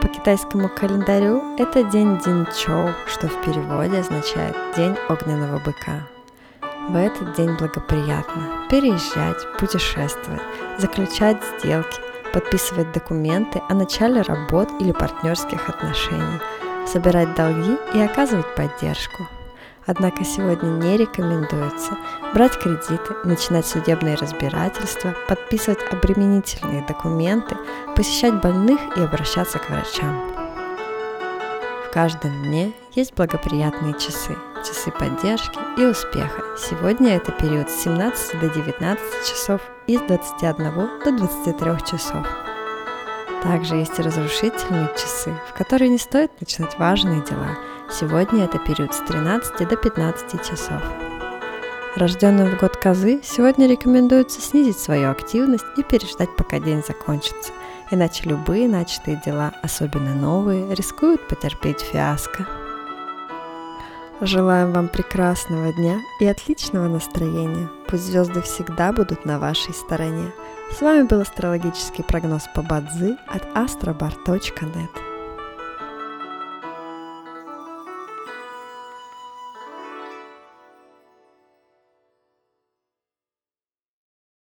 по 0.00 0.08
китайскому 0.08 0.68
календарю 0.68 1.56
это 1.58 1.82
день 1.82 2.18
Динчоу, 2.18 2.90
что 3.06 3.28
в 3.28 3.40
переводе 3.42 3.98
означает 3.98 4.56
«день 4.76 4.96
огненного 5.08 5.58
быка». 5.58 6.06
В 6.88 6.96
этот 6.96 7.34
день 7.36 7.56
благоприятно 7.56 8.66
переезжать, 8.70 9.36
путешествовать, 9.58 10.42
заключать 10.78 11.42
сделки, 11.58 12.00
подписывать 12.32 12.92
документы 12.92 13.60
о 13.68 13.74
начале 13.74 14.22
работ 14.22 14.68
или 14.80 14.92
партнерских 14.92 15.68
отношений, 15.68 16.40
собирать 16.86 17.34
долги 17.34 17.76
и 17.94 18.00
оказывать 18.00 18.54
поддержку– 18.54 19.26
Однако 19.88 20.22
сегодня 20.22 20.68
не 20.68 20.98
рекомендуется 20.98 21.96
брать 22.34 22.58
кредиты, 22.58 23.14
начинать 23.24 23.66
судебные 23.66 24.16
разбирательства, 24.16 25.14
подписывать 25.26 25.78
обременительные 25.90 26.84
документы, 26.86 27.56
посещать 27.96 28.34
больных 28.42 28.78
и 28.98 29.00
обращаться 29.00 29.58
к 29.58 29.70
врачам. 29.70 30.14
В 31.86 31.90
каждом 31.90 32.42
дне 32.42 32.74
есть 32.94 33.14
благоприятные 33.14 33.94
часы, 33.94 34.36
часы 34.58 34.90
поддержки 34.90 35.58
и 35.78 35.86
успеха. 35.86 36.42
Сегодня 36.58 37.16
это 37.16 37.32
период 37.32 37.70
с 37.70 37.82
17 37.84 38.40
до 38.40 38.50
19 38.50 39.00
часов 39.26 39.62
и 39.86 39.96
с 39.96 40.02
21 40.02 40.90
до 41.02 41.12
23 41.12 41.72
часов. 41.90 42.47
Также 43.42 43.76
есть 43.76 43.98
и 43.98 44.02
разрушительные 44.02 44.90
часы, 44.94 45.32
в 45.48 45.56
которые 45.56 45.88
не 45.88 45.98
стоит 45.98 46.32
начинать 46.40 46.78
важные 46.78 47.22
дела– 47.22 47.56
Сегодня 47.90 48.44
это 48.44 48.58
период 48.58 48.92
с 48.92 48.98
13 48.98 49.66
до 49.66 49.74
15 49.74 50.42
часов. 50.44 50.82
Рожденным 51.96 52.50
в 52.50 52.60
год 52.60 52.76
козы 52.76 53.20
сегодня 53.24 53.66
рекомендуется 53.66 54.42
снизить 54.42 54.78
свою 54.78 55.10
активность 55.10 55.64
и 55.78 55.82
переждать, 55.82 56.28
пока 56.36 56.60
день 56.60 56.84
закончится, 56.86 57.50
иначе 57.90 58.28
любые 58.28 58.68
начатые 58.68 59.20
дела, 59.24 59.52
особенно 59.62 60.14
новые, 60.14 60.74
рискуют 60.74 61.26
потерпеть 61.28 61.80
фиаско. 61.80 62.46
Желаем 64.20 64.72
вам 64.72 64.88
прекрасного 64.88 65.72
дня 65.72 65.98
и 66.20 66.26
отличного 66.26 66.88
настроения. 66.88 67.70
Пусть 67.88 68.04
звезды 68.04 68.42
всегда 68.42 68.92
будут 68.92 69.24
на 69.24 69.38
вашей 69.38 69.72
стороне. 69.72 70.30
С 70.70 70.82
вами 70.82 71.04
был 71.04 71.22
астрологический 71.22 72.04
прогноз 72.04 72.44
по 72.54 72.62
Бадзи 72.62 73.16
от 73.26 73.42
astrobar.net. 73.56 75.07